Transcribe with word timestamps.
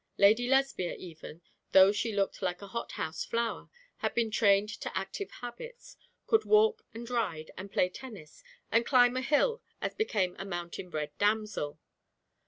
Lady 0.17 0.47
Lesbia 0.47 0.95
even, 0.95 1.43
though 1.73 1.91
she 1.91 2.11
looked 2.11 2.41
like 2.41 2.63
a 2.63 2.69
hot 2.73 2.93
house 2.93 3.23
flower, 3.23 3.69
had 3.97 4.15
been 4.15 4.31
trained 4.31 4.67
to 4.69 4.97
active 4.97 5.29
habits, 5.41 5.95
could 6.25 6.43
walk 6.43 6.81
and 6.91 7.07
ride, 7.07 7.51
and 7.55 7.71
play 7.71 7.87
tennis, 7.87 8.43
and 8.71 8.83
climb 8.83 9.15
a 9.15 9.21
hill 9.21 9.61
as 9.79 9.93
became 9.93 10.35
a 10.39 10.43
mountain 10.43 10.89
bred 10.89 11.15
damsel. 11.19 11.77